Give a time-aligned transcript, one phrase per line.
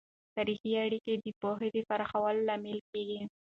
[0.35, 3.19] تاریخي اړیکه د پوهې د پراخولو لامل کیږي.